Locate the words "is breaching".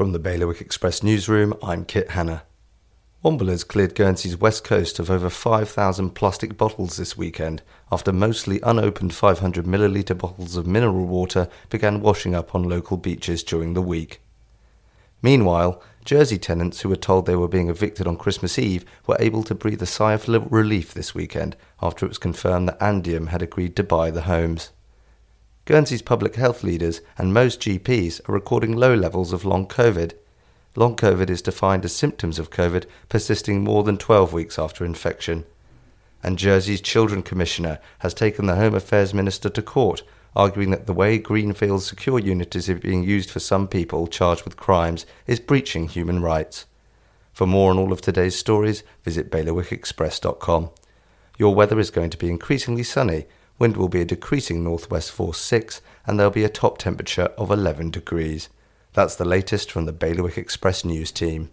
45.26-45.88